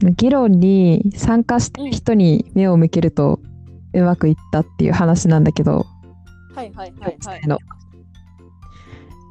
[0.00, 3.40] 議論に参加した人に目を向けると
[3.92, 5.86] うまくいったっていう話なんだけど、
[6.54, 7.46] はいはいはいはい。
[7.46, 7.58] の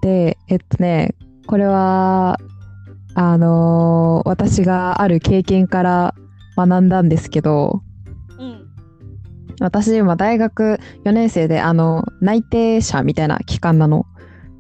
[0.02, 1.16] でえっとね
[1.48, 2.38] これは
[3.16, 6.16] あのー私がある経験から
[6.56, 7.82] 学んだんですけど
[8.38, 8.68] うん。
[9.60, 14.06] 私今大学4年生であの内定者みたいな期間なの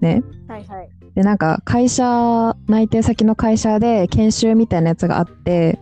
[0.01, 0.89] ねはいはい。
[1.15, 5.79] でなんか会社内定先の会社で研修みたいなやつがあって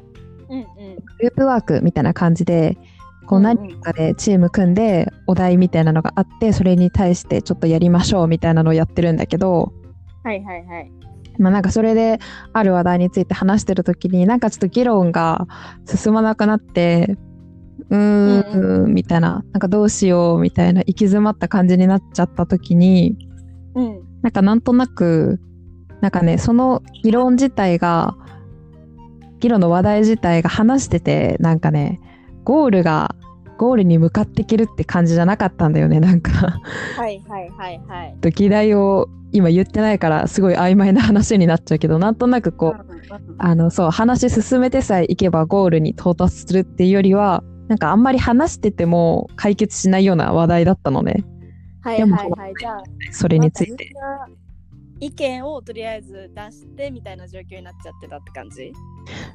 [1.19, 2.77] ループワークみたいな感じで
[3.25, 9.73] こう何人かでチーム組んでお題みたいなのがあってそれに対してちょっとやりましょうみたいなのをやってるんだけど
[10.23, 10.91] はいはいはい。
[11.37, 12.19] まあなんかそれで
[12.53, 15.47] ある話題について話してる時になんかちょっと議論が
[15.85, 17.17] 進まなくなって
[17.89, 23.17] うーんみたいななんかどうしようみたいな行き詰まった感じになっちゃった時に
[23.75, 24.01] うん。
[24.21, 25.39] なんかなんとなく
[26.01, 28.15] なんかねその議論自体が
[29.45, 32.01] 議論の話題自体が話しててなんかね
[32.43, 33.13] ゴールが
[33.59, 36.31] ゴールに向かっていけるって感じじゃなかったんだよねなんか
[36.97, 38.31] はいはいはいはい。
[38.31, 42.85] 議題を今言ってないからすごい曖昧な話になっちゃうけどなんとなくこう
[43.37, 51.23] あのそう話進めてさえいけばゴールに到達するっていうよりはなんかあんまり話してても解決しないような話題だったのね
[51.81, 52.53] はいはいはい。
[52.59, 53.91] じゃあ、それについて。
[53.93, 54.44] なんかみんな
[54.99, 58.71] 意見をとりあえず出してみたいな状況になっちゃってたって感じ？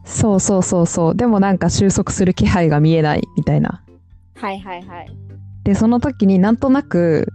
[0.05, 3.83] そうそうそうそうでもなんか収束する気配が見えないみたいな
[4.37, 5.11] はいはいはい。
[5.65, 7.29] でその時になんとなく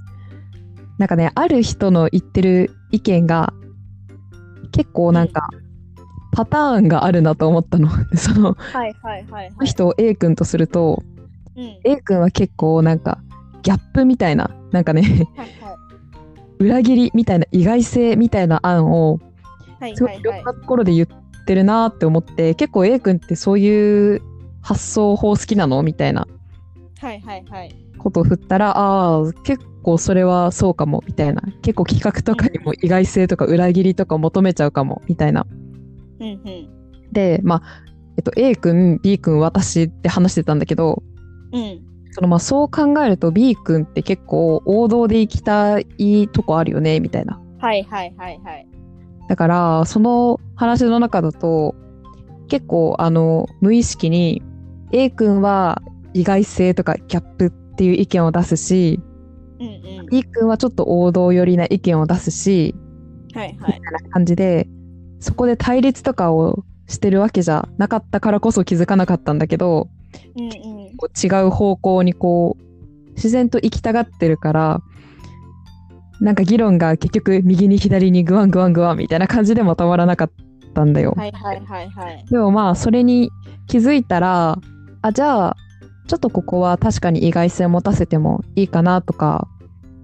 [0.97, 3.53] なんかねある人の言ってる意見が
[4.71, 5.47] 結構なんか
[6.31, 9.67] パターンがあるなと思ったの でそのはいはいはいはい。
[9.67, 11.03] 人を A 君とすると
[11.55, 11.79] うん。
[11.83, 13.19] A 君は結構なんか
[13.61, 15.01] ギャップみたいななんかね
[15.35, 15.75] はいはい。
[16.59, 19.19] 裏切りみたいな意外性みたいな案を
[19.79, 20.61] はいすごはいいはいいろんな。
[20.61, 21.07] ところで言っ
[21.45, 24.21] てるなって思って結構 A 君ってそういう
[24.61, 26.27] 発想法好きなのみたいな
[26.99, 27.75] はいはいはい。
[27.97, 35.45] ことを振ったらああ結構それはそうかもみたいな結構企画とかにも意外性とか裏切りとか求めちゃうかもみたいな
[36.19, 36.69] うんうん。
[37.11, 37.61] でまあ、
[38.17, 41.03] えっと、A 君 B 君私って話してたんだけど
[41.51, 41.81] うん。
[42.15, 48.67] そのまあそう考えると B 君って結構王道で行きたいとこあるよねみたいなはいはいはいはい。
[49.27, 51.75] だからその話の中だと
[52.47, 54.41] 結構あの無意識に
[54.93, 55.81] A 君は
[56.13, 59.01] 意外性とかギャップっていう意見を出すし
[59.59, 60.05] うんうん。
[60.05, 62.73] B 君はちょっと王道寄りな意見を出すし
[63.33, 63.55] はいはい。
[63.57, 64.69] みたいな感じで
[65.19, 69.89] そこで対立とかをしてるわけじゃなかったからこそ気づかなかったんだけど
[70.37, 70.74] うんうん。
[70.95, 74.81] こう違う方向にこう自然と行きたがってるから
[76.21, 80.31] なんか議論が結局右に左にグワングワングワンみたいな感じでまとまらなかっ
[80.73, 81.13] たんだよ。
[81.15, 82.25] はいはいはいはい。
[82.29, 83.31] でもまあそれに
[83.67, 84.59] 気づいたら
[85.01, 85.57] あじゃあ
[86.07, 89.47] ちょっとここは確かに意外性を持たせてもいいかなとか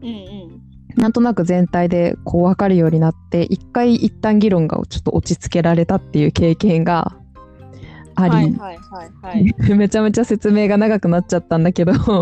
[0.01, 0.61] うんうん。
[0.95, 7.15] なんとなく全体でこう分かるようになって一回一旦議論がちょっと落ち着けられたっていう経験が
[8.21, 9.53] あり、はいはいはいはい。
[9.75, 12.19] めちゃめちゃ説明が長くなっちゃったんだけどうん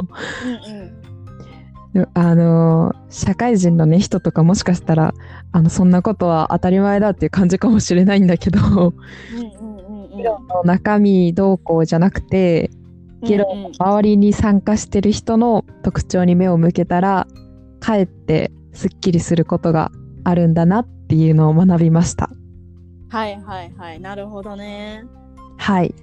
[1.96, 2.08] うん。
[2.14, 5.14] あの社会人のね人とかもしかしたら
[5.52, 10.18] あのそんなことは当たり前だっていう感じかもしれないんだけどうん。
[10.18, 12.70] 議論の中身どうこうじゃなくて
[13.24, 17.28] 議論うんうん周りに参加してる人の特徴に目を向けたら
[17.80, 19.92] かえってすっきりすることが
[20.24, 22.30] あるんだなっていうのを学びました
[23.10, 24.00] はいはいはい。
[24.00, 25.04] なるほどね。
[25.60, 25.94] はい。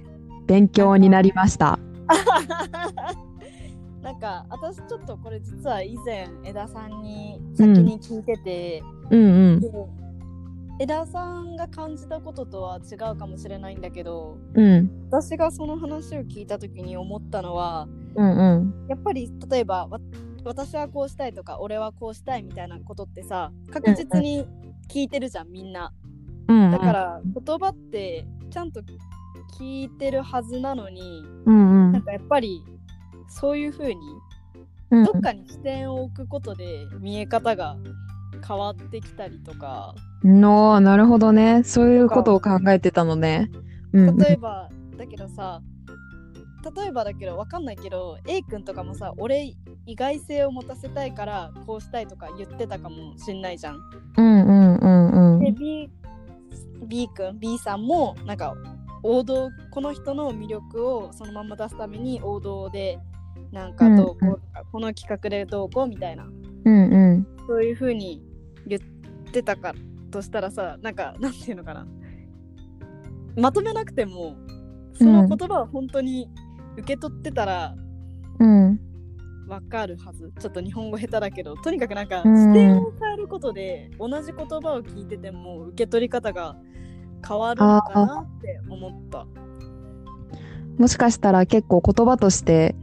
[0.45, 1.77] 勉強になりました。
[4.01, 9.59] なんか私ちょっとこれ実は以前枝さんに先に聞いてて、うんうん。
[9.59, 9.69] で
[10.79, 14.89] 枝さんが感じたこととは違うかもしれないんだけどうん。
[15.09, 18.87] 私がその話を聞いた時に思ったのはうんうん。
[18.87, 19.99] やっぱり例えばわ
[20.45, 24.45] 私はこうしたいとか俺はこうしたいみたいなことってさ確実に
[24.87, 25.91] 聞いてるじゃんみんな。
[26.47, 26.71] うん。
[26.71, 28.81] だから言葉ってちゃんと
[29.53, 31.91] 聞いてるはずなのにうんうん。
[31.93, 32.63] なんかやっぱり
[33.27, 34.01] そういう風に
[34.91, 37.77] うんどっかに視点を置くことで見え方が
[38.47, 39.95] 変わってきたりとか。
[40.23, 41.63] のなるほどね。
[41.63, 43.49] そういうことを考えてたのね。
[43.93, 45.61] 例えばだけどさ
[46.75, 49.55] 例えばだけどわかんないけど A 君とかもさ俺
[49.85, 53.77] 意外性を持たせたいからこうしたいとか言ってたかもしんないじゃん。
[54.17, 55.39] うんうんうんうん。
[55.39, 55.89] で B,
[56.87, 58.53] B 君 B さんもなんか
[59.03, 62.99] 王道この人の魅力をそのまま出すために王道で
[63.51, 66.25] なんかどうこうとか、この企画でどうこうみたいな。
[66.65, 67.27] うんうん。
[67.47, 68.21] そういう風に
[68.65, 68.81] 言っ
[69.31, 69.73] てたか
[70.11, 71.87] としたらさなんかなんていうのかな。
[73.35, 74.35] まとめなくても
[74.93, 76.29] その言葉を本当に
[76.75, 77.75] 受け取ってたら
[78.39, 78.79] うん。
[79.47, 80.31] わかるはず。
[80.39, 82.35] ちょっと日本語下手だけどとにかくなんかうん。
[82.35, 86.57] 視点を変えることで同じ言葉を聞いてても受け取り方が
[87.25, 89.25] 変わるのかなって思った。
[90.77, 92.75] もしかしたら結構言葉として、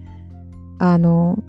[0.79, 1.43] あの、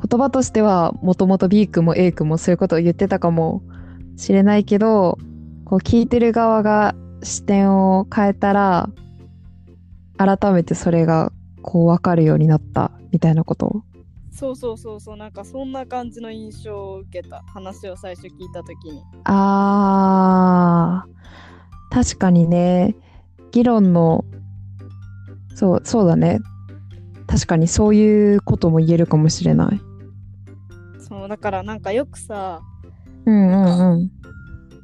[0.00, 3.62] 言葉としてはもともと B 君も A 君もそういうことを言ってたかも
[4.16, 5.18] しれないけど、
[5.64, 8.90] こう聞いてる側が視点を変えたら、
[10.16, 11.32] 改めてそれが
[11.62, 13.82] こう分かるようになったみたいなこと？
[14.30, 17.42] そうそうそうそうなんかそんな感じの印象を受けた。
[17.48, 19.02] 話を最初聞いた時に。
[19.24, 21.10] あー、
[21.90, 22.94] 確かにね、
[23.52, 24.24] 議論の、
[25.54, 26.40] そう、そうだね。
[27.26, 29.80] 確かにそういうことも言えるかもしれない。
[30.98, 32.60] そうだからなんかよくさ
[33.24, 34.10] うんうんうん。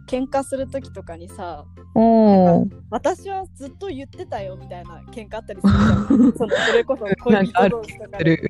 [0.08, 1.64] 喧嘩する時とかにさ
[1.94, 2.70] おー。
[2.90, 8.42] 私はずっと言ってたよみたいな喧嘩あったりするじゃんそのそれこそ恋人同士とかで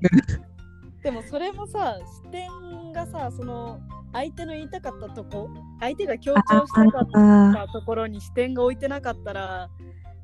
[1.04, 3.78] でもそれもさ視点がさその
[4.12, 9.68] 相手の言いたかったとこ相手が強調したかっあたところに視点が置いてなかったら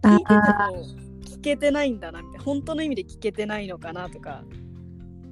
[0.02, 4.42] あ聞いてても聞けてないんだなって本当の意味で聞けてないのかなとか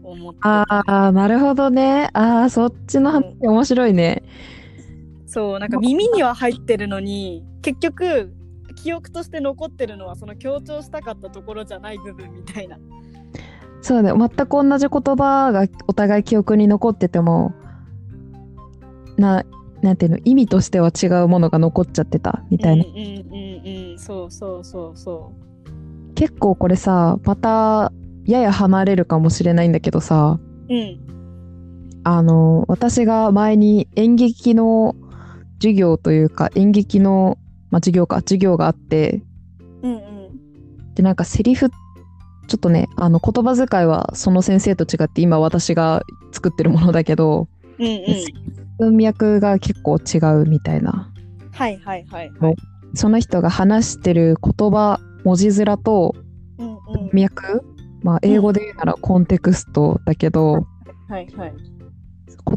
[0.02, 2.08] 思ってあー、なるほどね。
[2.12, 4.22] ああ、そっちの話面白いね。
[5.26, 8.32] そうなんか耳には入ってるのに結局
[8.76, 12.78] 記憶として残ってるのはその強調したかったところじゃない部分みたいな
[13.88, 14.12] そうね。
[14.12, 17.54] 全く同じ言葉がお互い記憶に残ってても、
[19.16, 19.46] な、
[19.80, 22.84] なんていうの、意味としては違うものが残っちゃってたみたいな。
[22.84, 23.98] うんうんうんうん。
[23.98, 25.32] そうそうそうそ
[26.14, 27.90] 結構これさ、また、
[28.26, 30.38] やや離れるかもしれないんだけどさ、
[30.68, 32.00] ううん。
[32.04, 34.96] あの、私が前に演劇の
[35.62, 37.38] 授業というか、演劇の、
[37.70, 39.22] まあ、授業か、授業があって、
[39.80, 40.94] うんうん。
[40.94, 41.70] で、なんかセリフ、
[42.48, 46.02] ちょっとね、あの、言葉遣いはその先生と違って今私が
[46.32, 47.46] 作ってるものだけど、
[47.78, 48.02] うんうん。
[48.78, 51.12] 文脈が結構違うみたいな。
[51.52, 52.56] はいはいはいはい。
[52.94, 56.14] その人が話してる言葉、文字面と
[56.58, 56.78] うんうん。
[56.78, 57.64] 文脈、
[58.02, 60.66] まあ、英語で言うならコンテクストだけど、
[61.08, 61.54] はいはい。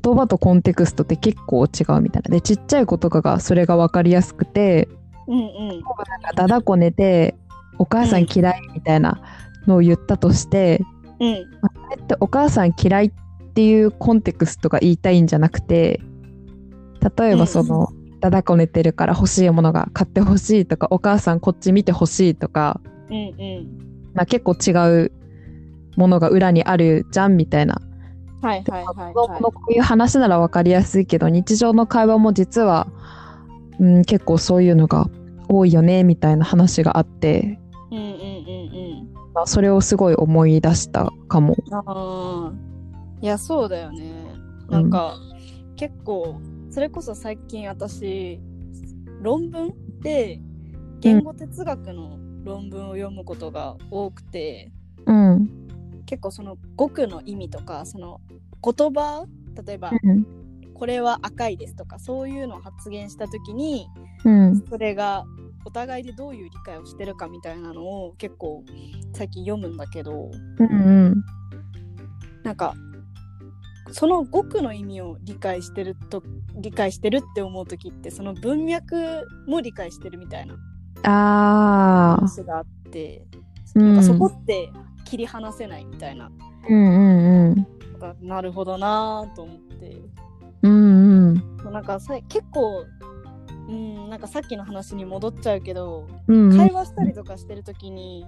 [0.02, 2.32] 言葉とコンテクストって結構違うみたいな。
[2.32, 4.88] で、ちっちゃい子とかがそれが分かりやすくて、
[5.28, 5.68] うんうん。
[5.70, 7.36] なんかだだこねて、
[7.78, 8.28] お母さん。
[8.34, 9.22] 嫌いみたいな
[9.68, 10.82] のを言ったとして、
[11.20, 11.34] うん。
[11.62, 13.12] まあそれってお母さん嫌いっ
[13.54, 16.02] ていうコンテクストが言いたいんじゃなくて、
[17.18, 22.80] 例えばその、だだこねてるから欲しいものが買ってほしいとか、お母さんこっち見てほしいとか、
[23.10, 23.82] うんうん。
[24.14, 24.72] まあ、結構違
[25.06, 25.12] う
[25.98, 27.82] ものが裏にあるじゃんみたいな。
[28.42, 32.88] はいはいはいはこういう話なら分かりやすいけど、日常の会話も実は、
[33.80, 35.10] うん、結構そういうのが
[35.48, 37.61] 多いよねみたいな話があって、いうんうんうん
[39.34, 41.56] あ、それをすごい思い出したかも。
[41.72, 42.54] ああ
[43.22, 44.12] いやそうだよね
[44.70, 45.16] なんか、
[45.76, 48.40] 結構それこそ最近私
[49.22, 50.40] 論文で
[51.02, 54.72] 言語哲学の論文を読むことが多くて、
[55.06, 55.50] うん。
[56.06, 58.20] 結構その語句の意味とかその
[58.64, 59.26] 言葉
[59.66, 60.26] 例えば、うん。
[60.74, 63.88] これは赤いですとかそういうのを発言した時に
[64.24, 64.64] うん。
[64.68, 65.26] それが
[65.66, 68.64] お互いでどういう理解をしてるかみたいなのを結構
[69.14, 71.24] 最近読むんだけどうん。
[72.44, 72.74] なんか
[73.92, 76.24] その語句の意味を理解してると
[76.56, 80.56] 理解してるって思う時ってその文脈も理解してるみたいな
[81.04, 82.16] ああ。
[82.18, 83.26] 話があって、
[83.76, 84.70] うんなんかそこって
[85.06, 86.30] 切り離せないみたいな
[86.70, 87.68] うんうんうん。
[88.00, 89.98] ななるほどなぁと思って
[90.64, 91.30] うん
[91.64, 91.72] うん。
[91.72, 92.86] なんかさ結構
[93.72, 98.26] うんなんかさっきの話に戻っちゃうけど、うん会話したりとかしてる時に、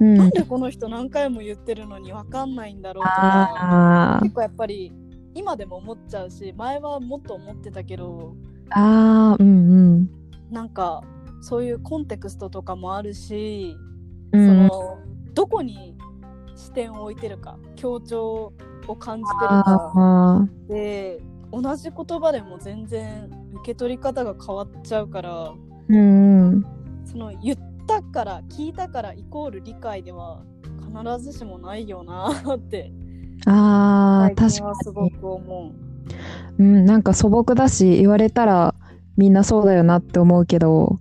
[0.00, 0.16] うん。
[0.16, 4.92] なんでこの人何回も言ってるのに分かんないんだろうとかあ結構やっぱり
[5.34, 8.34] 今でも思っちゃうし前はもっと思ってたけど
[8.70, 9.36] あ。
[9.38, 9.50] うんう
[10.00, 10.10] ん。
[10.50, 11.02] なんか
[11.42, 13.76] そういうコンテクストとかもあるし、
[14.32, 14.98] うんその
[15.34, 15.96] どこに
[16.54, 18.52] 視点を置いてるか強調
[18.88, 21.20] を感じてるかあで
[21.52, 25.54] 同じ言葉でも全然受け取り方が変わっちゃうからー
[25.88, 26.66] うんうん。
[27.04, 30.42] その言ったから聞いたからイコール理解では
[30.80, 32.92] 必ずしもないよなって
[33.46, 35.10] あ確かはすごに。
[35.12, 35.72] く思
[36.58, 38.74] うん、なんか素朴だし、言われたら
[39.16, 40.98] みんなそうだよなって思うけど、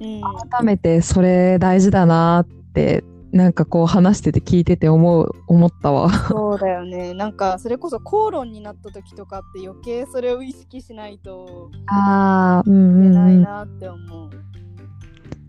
[0.00, 0.04] う。
[0.04, 3.04] うん、改めてそれ大事だなって、
[3.36, 6.10] なんかこう話してて聞いてて思う、思ったわ。
[6.10, 13.36] そうだよねなんかそれこそ口論になった時とかって余計それを意識しないとああ、うんいうけない。
[13.36, 14.30] なって思う。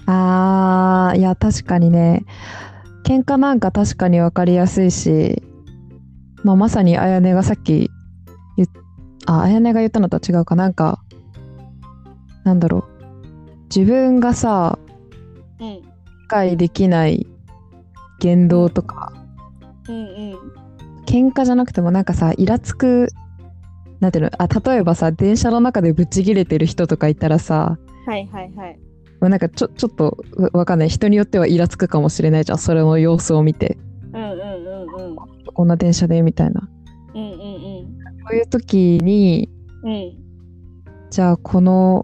[0.09, 2.25] ああ、いや、確かにね。
[3.07, 5.41] 喧嘩なんか確かに分かりやすいし、
[6.43, 7.89] まあ、まさにあやねがさっき
[8.57, 8.69] 言っ
[9.25, 11.01] ああやねが言ったのとは違うかなんか
[12.43, 12.83] なんだろう
[13.73, 14.77] 自分がさ
[15.59, 15.83] うん理
[16.27, 17.25] 解できない
[18.19, 19.13] 言動とか。
[19.87, 20.37] うんうん。
[21.05, 23.07] 喧嘩じゃなくてもなんかさイラつく
[23.99, 24.31] なんていうの？
[24.37, 28.79] あ例えばさ電車の中でブチギレてる人とかいたらさはいはいはい。
[29.19, 30.89] まあなんかちょちょっとわわかんない。
[30.89, 32.57] 人によってはイラつくかもしれないじゃん。
[32.57, 33.77] それの様子を見て。
[34.13, 35.15] うんうんうんうん。
[35.53, 36.69] こんな電車でみたいな。
[37.15, 37.37] うんうん
[38.29, 39.49] そういう時に
[39.83, 40.11] うんうん。
[41.09, 42.03] じゃあこの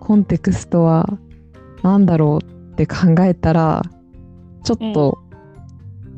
[0.00, 1.18] コンテクストは
[1.82, 3.82] 何だろうって考えたら
[4.66, 5.18] ちょっと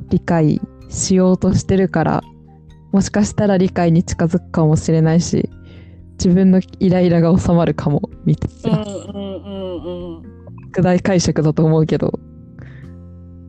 [0.09, 2.23] 理解しようとしてるから、
[2.93, 5.51] もしかしたら理解に近づくかもしれないし
[6.13, 10.23] 自分のイライラが収まるかもみたいな、うんうんうんうん
[10.71, 12.19] 拡大解釈だと思うけど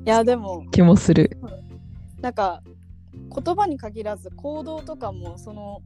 [0.05, 1.37] いやでも気もする。
[2.19, 2.61] なんか
[3.13, 5.81] 言葉に限らず行動とかもその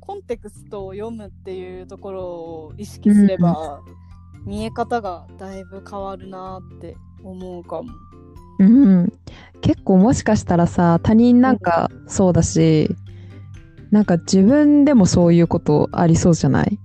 [0.00, 3.82] コンテクストを読むっていうところを意識すれば、
[4.46, 7.90] 見え方がだいぶ変わるなって思うかも。
[8.58, 9.12] うん、
[9.60, 12.94] 結構もしかしたらさ他人なんかそうだし、
[13.90, 16.78] なんか自分でもそういうことありそうじゃない？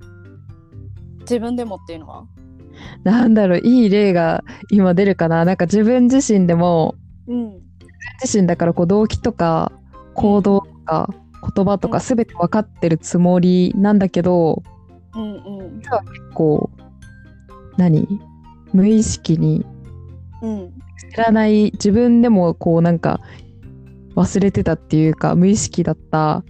[1.21, 2.25] 自分でもっていうのは？
[3.03, 5.45] なんだろういい例が今出るかな？
[5.45, 6.95] なんか自分自身でも
[7.27, 7.59] うん
[8.21, 9.71] 自身だからこう動機とか
[10.15, 11.13] 行動とか
[11.55, 14.63] 言葉とか全て分かってるつもりなんだけど
[15.15, 15.79] うんうん。
[15.79, 15.89] 結
[16.33, 16.69] 構
[17.77, 18.07] 何？
[18.73, 19.78] 無意識にうん
[21.11, 23.19] 知らない自分でもこうなんか
[24.15, 26.43] 忘れてたっていうか無意識だった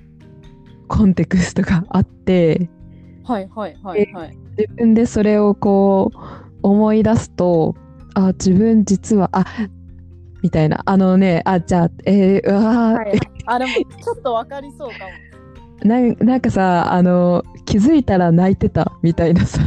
[0.88, 2.70] コンテクストがあって
[3.24, 4.38] はいはいはいはい。
[4.58, 6.18] 自分でそれをこう
[6.64, 7.76] 思い出すと
[8.16, 9.46] あ自分実はあ
[10.42, 15.29] みたいなあのねあじゃあえー、うわー、はい、あでもちょっとわかりそうかも。
[15.84, 19.60] なんなんかさあの気づいたら泣いてたみたいなさ。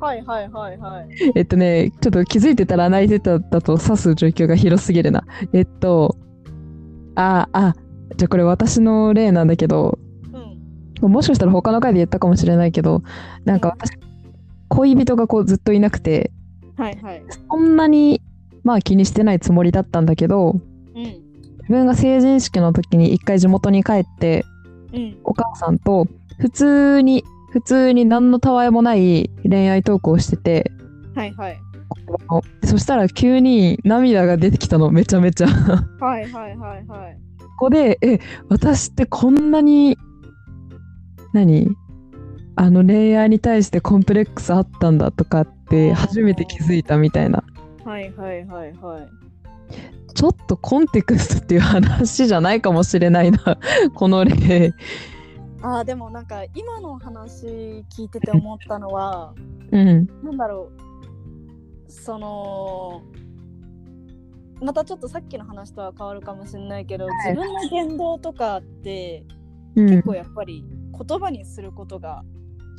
[0.00, 1.32] はいはいはいはい。
[1.34, 5.24] えっとねちょっと気づいてたら泣いてただと指す状況が広すぎるな。
[5.52, 6.16] えっと
[7.16, 7.74] ああ
[8.16, 9.98] じゃあこれ私の例なんだけど
[11.00, 11.12] うん。
[11.12, 13.02] もしかしたら他の回で言ったかもしれないけど
[13.44, 13.90] なんか私
[14.68, 16.30] 恋人がこうずっといなくて
[16.76, 17.22] はいはい。
[17.50, 18.22] そんなに
[18.62, 20.50] まあ気にしてないつもりだったんだけど
[20.94, 21.02] うん。
[21.02, 21.20] 自
[21.68, 24.57] 分が成人式の時に一回地元に帰ってうん
[25.24, 26.06] お母さんと
[26.38, 30.72] 普通に普通に何のたわいもない恋愛トークをしてて
[31.14, 31.60] はいはい。
[32.64, 35.46] そしたら急に涙が出てきたのめちゃめちゃ
[35.98, 37.18] こはいはいはいはい。
[37.58, 38.18] こでえ
[38.48, 39.98] 私ってこんなに
[41.32, 41.76] 何？
[42.56, 47.44] あの恋愛に対してコンプレックスあったんだとかって初めて気づいたみたいな
[47.84, 49.08] はいはいはいはい。
[50.14, 53.38] ちょっとコンテクストっていう話じゃないかもしれないな。
[53.94, 54.72] この例。
[55.62, 57.46] あーでもなんか今の話
[57.96, 59.32] 聞いてて思ったのは
[59.70, 60.06] うん。
[60.24, 60.70] なんだろ
[61.88, 63.02] うその
[64.60, 67.36] またちょっとさっきの話とは変わるかもしれないけど、はい。
[67.36, 69.24] 自分の言動とかって
[69.76, 69.88] うん。
[69.88, 70.64] 結構やっぱり
[71.06, 72.24] 言葉にすることが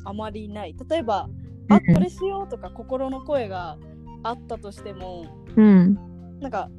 [0.03, 0.75] あまりない。
[0.89, 1.29] 例えば
[1.69, 1.93] 「あうん。
[1.93, 3.77] これしよう」とか心の声が
[4.23, 6.08] あったとしてもうん
[6.39, 6.69] なんか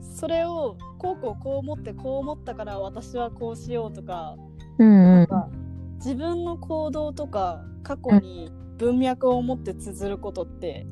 [0.00, 4.36] それをこうこうこう思ってこう思ったから私はこうしようとか
[4.78, 5.28] うんうん。
[5.96, 10.86] 自分の行動とか過去に文脈を持って綴ることって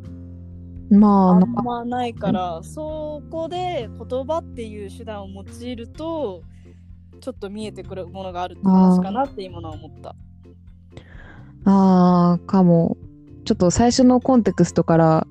[0.91, 1.39] まああ。
[1.39, 6.43] んまないから、そこで言葉っていう手段を用いると
[7.21, 10.15] ちょっと見えてくるものがあるって話かなって今のは思った。
[11.65, 12.97] あーかも。
[13.45, 15.27] ちょっと最初のコンテクストから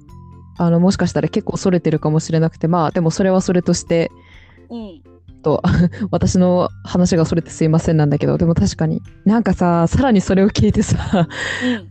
[0.57, 4.11] あのもしかしたら結構それてるかもしれなくてまあでもそれはそれとして
[4.69, 5.01] うん
[5.41, 5.61] と
[6.11, 11.27] 私の話がそれてすいませんなんだけどでも確かになんかささらにそれを聞いてさ
[11.63, 11.87] うん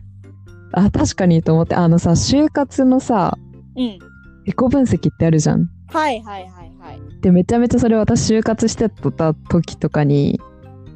[0.73, 3.37] あ確かにと思ってあのさ就活のさ
[3.77, 3.99] うん
[4.45, 5.69] 自己分析ってあるじゃん。
[5.87, 7.21] はいはいはいはい。
[7.21, 10.39] でめちゃめちゃそれ私就活してた時とかに、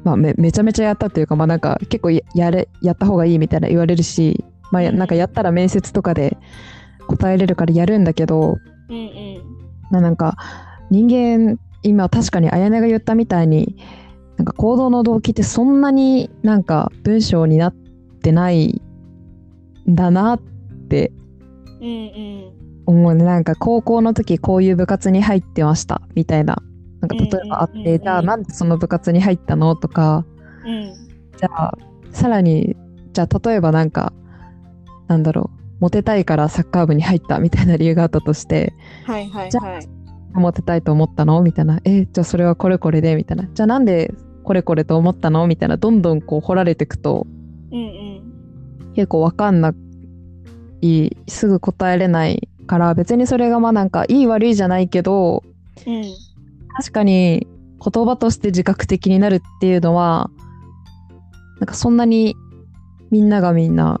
[0.04, 6.36] まあ、めめちゃめちゃやったっていうかまあなんか結構ややれやった方がいいみたいな言われるし、まあ、なんかやったら面接とかで
[7.16, 9.42] 答えれるからやるんだけどうんうん。
[9.90, 10.36] ななんか
[10.90, 13.76] 人間今確かにあやねが言ったみたいに
[14.36, 17.74] なんか行動の動機ってそんなになんか文章になっ
[18.22, 18.80] てない
[19.88, 20.40] んだなっ
[20.88, 21.12] て
[21.80, 21.90] うんう
[22.46, 22.60] ん。
[22.86, 23.24] 思うね。
[23.24, 26.62] なんか高校の時こういう部活に入ってましたみたいな。
[27.00, 30.24] なんか例えばあって、じゃあなんでその部活に入ったのとか。
[30.66, 30.92] うん。
[31.38, 31.78] じゃあ
[32.12, 32.76] さらに
[33.12, 34.12] じゃあ例えばなんか
[35.06, 38.74] なんだろうモテたいからサッカー部に入ったみたいな理由があったとして
[39.06, 39.88] はいはいじゃはい。
[40.32, 41.42] モテたいと思ったの？
[41.42, 41.80] みたいな。
[41.84, 43.16] え、じゃあそれはこれこれで？
[43.16, 43.48] みたいな。
[43.52, 45.46] じゃあなんでこれこれと思ったの？
[45.48, 45.76] みたいな。
[45.76, 47.26] どんどんこう掘られていくと、
[47.72, 49.72] うんうん結構わかんな
[50.82, 55.42] い、すぐ答えれないから、別にそれがまあなんかいい悪いじゃないけど、
[55.86, 56.04] うん
[56.76, 57.46] 確かに
[57.84, 60.30] 言葉として自覚的になるっていうのは、
[61.58, 62.36] なんかそんなに
[63.10, 64.00] みんながみんな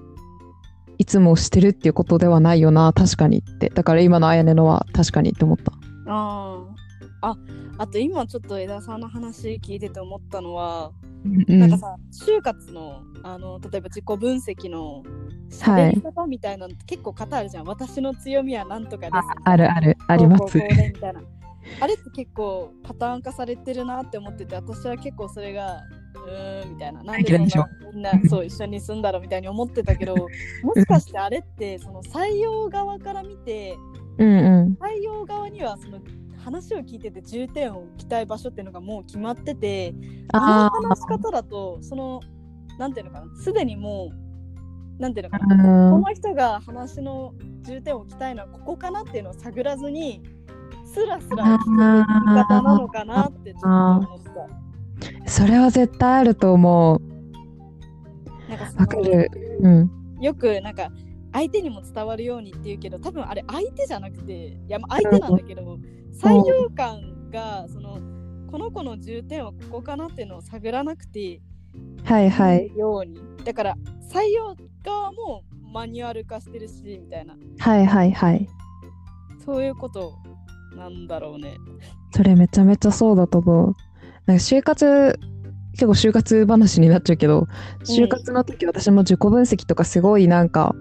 [1.00, 3.70] いつもしてるっていうことではないよな、確かにって。
[3.70, 5.72] だから今のあやねのは確かにって思った。
[6.06, 6.80] あー。
[7.22, 7.36] あ
[7.78, 10.92] あと今ちょっと枝さんの話聞いてて思ったのは、
[11.24, 15.02] うんなんかさ就活のあの例えば自己分析の
[15.50, 19.14] 喋り方みたいなのって結構型あるじゃん、私の強みはなんとかです。
[19.16, 20.58] ああるある、あります。
[20.58, 20.68] み
[21.00, 21.22] たいな。
[21.80, 25.80] あれって結構パターン化されてるなって思ってて私は結構それが
[26.26, 30.14] うーんみたいななんでみんなそう一緒に住んだろうみたいに思ってたけど
[30.62, 33.76] もしかしてあれってその採用側から見て
[34.18, 34.76] うんうん。
[34.80, 35.98] 採用側にはその
[36.44, 39.94] 話を聞いてて重点を置きたい場所っていうのがもう決まってて
[40.32, 42.20] ああの話し方だとその
[42.78, 44.10] なんていうのかなすでにも
[44.98, 50.22] うなんていうのかあ、なうんこの人が話の重点を置きたいのはここかなっていうのを探らずに
[50.84, 52.04] スラスラ聞く言い
[52.36, 54.69] 方なのかなってちょっと思った。
[55.26, 58.50] それは絶対あると思う。
[58.50, 59.30] なんかわかる。
[59.60, 59.90] うん。
[60.20, 60.90] よくなんか
[61.32, 65.78] 相手にも伝わるようにって言うけど多分あれ相手じゃなくていやまあ相手なんだけど
[66.12, 67.98] 採用官がその
[68.50, 71.40] この子の重点はここかなっていうのを探らなくて
[72.04, 72.78] はいはいい。
[72.78, 73.76] ようにだから
[74.12, 78.48] 採用側もマニュアル化してるしみたいなはいはいはい。
[79.44, 80.14] そういうこと
[80.76, 81.56] なんだろうね。
[82.12, 83.76] それめちゃめちゃそうだと思う。
[84.30, 85.18] なんか就活、
[85.72, 87.48] 結構就活話になっちゃうけど、
[87.84, 90.74] 就活の時私も自己分析とかすごいなんか、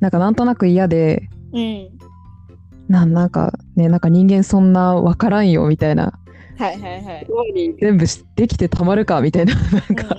[0.00, 1.88] なんかなんとなく嫌で、うん。
[2.88, 6.12] ななんかね、なんか人間そんなわからんよみたいな、
[6.58, 7.26] はいはいはい。
[7.80, 8.04] 全部
[8.36, 10.16] できてたまるかみたいな、 なんか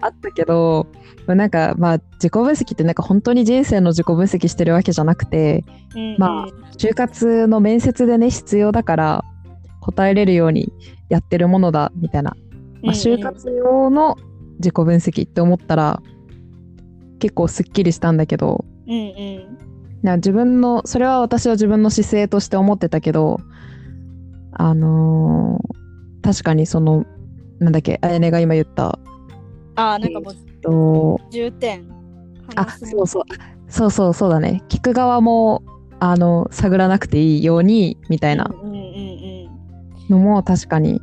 [0.00, 0.88] あったけど、
[1.28, 9.24] まあなんかまあ自己分析ってなんか本当に人生の自己分析してるわけじゃなくて、うんうんまあ就活の面接でね必要だから
[9.92, 10.72] 答えれるように
[11.08, 12.36] やってるものだみたいな、
[12.82, 14.16] まあ、就活用の
[14.58, 16.02] 自己分析って思ったら
[17.18, 19.58] 結構すっきりしたんだけどうんうん。
[20.02, 23.40] な自分のそれは私は自分の姿勢として思ってたけど
[24.52, 25.78] あのー
[26.20, 27.06] 確かにその
[27.58, 28.98] なんだっけあやねが今言った
[29.76, 31.88] ああなんかもうと重点。
[32.56, 33.24] あそうそう。
[33.68, 34.62] そうそうそうだね。
[34.68, 35.62] 聞く側も
[36.00, 38.50] あの探らなくていいようにみたいな。
[38.50, 39.27] うんうんうんうん
[40.08, 41.02] のも確かに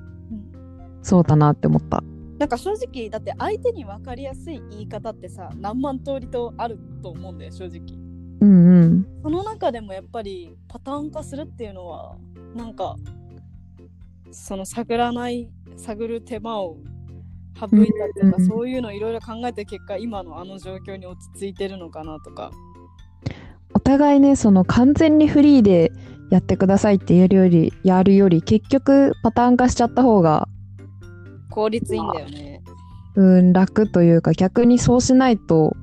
[1.01, 2.03] そうだなって思った。
[2.37, 7.81] なんか正直だって相手に分かりやすい言い方ってさ何万通りとあると思うんだよ正直
[8.41, 9.07] うんうん。
[9.23, 12.17] その中でもやっぱりパターン化するっていうのは
[12.53, 12.97] なんか
[14.31, 16.77] その探らない探る手間を
[17.57, 17.79] 省いたっ
[18.13, 22.74] ていうか、うんそういうのいろいろ考えた結果今のあの状況に落ち着いてるのかなとかお
[23.85, 25.93] 互いね、その完全にフリーで
[26.31, 30.47] やってくださいって言えるより、やるより、結局パターン化しちゃった方が、
[31.51, 32.61] 効率いいんだよね。
[33.15, 35.77] うん、楽というか、逆にそうしないと、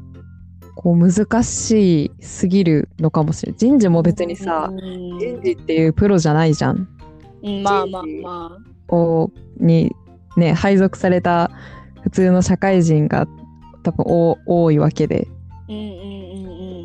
[0.74, 3.58] こう難しすぎるのかもしれない。
[3.58, 4.78] 人事も別にさ、うん
[5.18, 6.88] 人事っていうプロじゃないじゃん。
[7.42, 9.94] うんまあまあまをに
[10.36, 11.50] ね配属された
[12.02, 13.26] 普通の社会人が
[13.82, 15.28] 多分お多いわけで
[15.68, 15.72] あ。
[15.72, 16.11] うんうん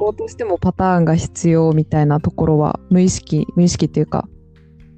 [0.08, 0.18] うんうん。
[0.18, 4.28] こうとしてもパターンが必要みたいなところは無意識無意識っていうか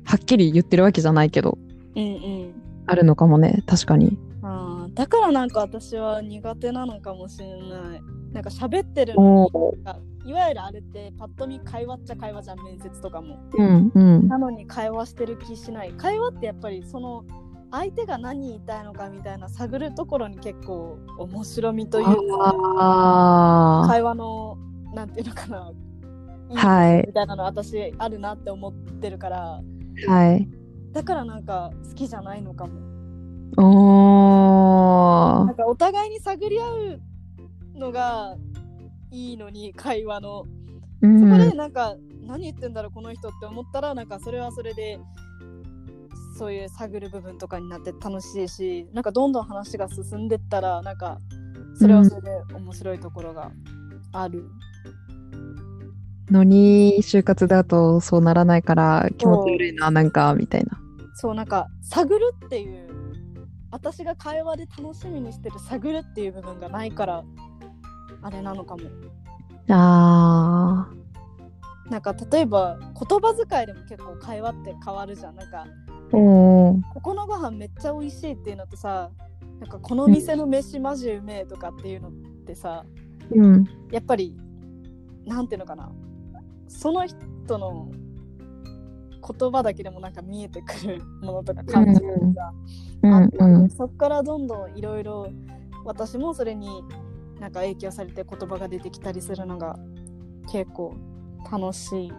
[0.03, 1.57] はっきり言ってるわけじゃないけど
[1.95, 2.53] うんうん。
[2.85, 4.17] あるのかもね確かに。
[4.41, 8.01] あーだからなんか私は苦手なのかもしれない。
[8.33, 9.49] なんか喋ってるの
[10.25, 13.39] いわゆるあれってパッと見会話っちゃ会話じゃん面接とかも。
[13.53, 15.93] うんうんなのに会話してる気しない。
[15.93, 17.23] 会話ってやっぱりその
[17.71, 24.57] 相手が何言いたいのかみたいな探るところに結構面白みというかあ会話の
[24.93, 25.71] なんていうのかな。
[26.51, 29.61] あはいみたいなの私あるなって思ってるから
[30.07, 30.49] はい
[30.93, 32.89] だからなんか好きじゃないのかも。
[33.57, 37.01] おーなんかお互いに探り合う
[37.75, 38.35] のが
[39.11, 40.45] いいのに会話の
[41.01, 44.99] うそこでんなんか何言ってんだろうこの人って思ったらなんかそれはそれで
[46.37, 51.19] そういう探る部分とかになって楽しいしなんかどんどん話が進んでったらなんか
[51.77, 53.51] それはそれで面白いところが
[54.13, 54.49] ある。
[56.31, 60.79] のに就活だとそうならないから気持ち悪いななんかみたいな。
[61.15, 62.87] そうなんか探るっていう
[63.71, 67.23] 私が会話で楽しみにしてる探るっていう部分がないから
[68.21, 68.83] あれなのかも。
[69.71, 70.89] あ
[71.89, 75.65] なんか例えば言葉遣いでも結構会話って変わるじゃんなんか
[76.11, 79.11] ここのご飯めっちゃ美味しいっていうのとさ
[79.59, 82.11] なんかこの店の飯マジうめえとかっていうのっ
[82.45, 82.83] てさ
[83.31, 83.65] うん。
[83.91, 84.35] やっぱり
[85.25, 85.91] なんていうのかな
[86.69, 87.91] その人の
[89.37, 92.53] 言葉だけでもなんか見えてくるものとか感じが
[93.03, 93.69] うんあって、うん。
[93.69, 95.29] そっからどんどんいろいろ
[95.83, 96.67] 私もそれに
[97.39, 99.77] なんか影響されて言葉が出てきたりするのが
[100.51, 100.95] 結構
[101.51, 102.11] 楽しい。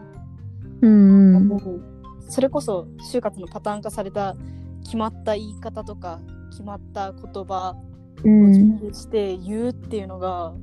[0.82, 1.82] うんうん。
[2.28, 4.36] それこそ就活のパターン化された
[4.84, 7.76] 決まった言い方とか決まった言葉
[8.16, 8.78] うを準ん。
[8.78, 10.54] 備して言うっていうのが、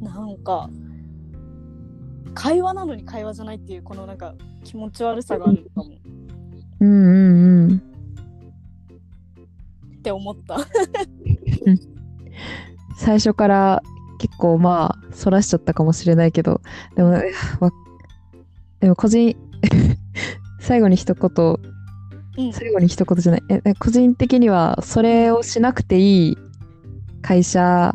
[0.00, 0.68] なんか
[2.36, 5.90] 会話なのに会話じゃないっていうこのなんか気持ち悪さがあるかも。
[6.80, 7.76] うんうんうん。
[9.98, 10.58] って思った。
[12.98, 13.82] 最初から
[14.18, 16.60] 結構まあ、そらしちゃったかもしれないけど、
[16.94, 17.18] でも、
[18.80, 19.34] でも個人、
[20.60, 21.56] 最後に一言、
[22.38, 22.52] うん。
[22.52, 26.38] 最後に一言じゃない、え、え個人的にはそれをしなくていい
[27.22, 27.94] 会社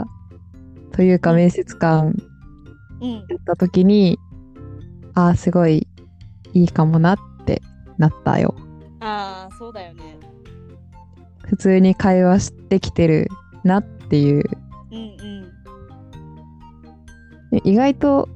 [0.94, 1.38] というかうん。
[1.38, 2.16] 面接官
[3.02, 3.12] うん。
[3.12, 4.18] やった時に、
[5.14, 5.88] ああ、すごい
[6.54, 7.62] いいかもなって
[7.98, 8.56] なったよ。
[9.00, 10.18] ああそうだよね。
[11.46, 13.28] 普通に会話してきてる
[13.64, 14.44] なっていう。
[14.92, 14.98] うんう
[15.38, 15.52] ん
[17.66, 18.30] 意外と、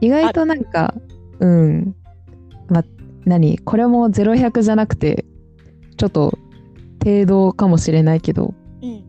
[0.00, 0.94] 意外となんか、
[1.40, 1.96] うん。
[2.68, 2.84] ま、
[3.24, 3.58] 何？
[3.58, 5.24] これも0100じゃなくて、
[5.96, 6.38] ちょっと
[7.04, 9.04] 程度かもしれないけど、うん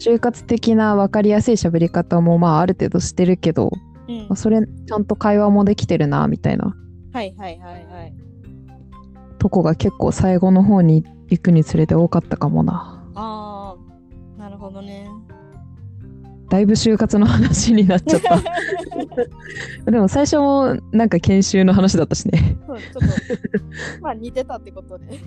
[0.00, 3.70] 就活的な分かりやすい喋り方もまあある程度してるけど、
[4.08, 6.74] うんまあそれちゃんと会話もできてるなみたいな
[7.14, 8.14] はいはいはいはい。
[9.38, 13.04] とこが結構最後の方に行くにつれて多かったかもな。
[13.14, 15.08] ああなるほどね。
[16.48, 18.42] だいぶ就活の話になっちゃった。
[19.90, 22.58] でも最初もなんか研修の話だったしね。
[22.66, 23.00] そうちょっと
[24.00, 25.06] まあ似てたってことで。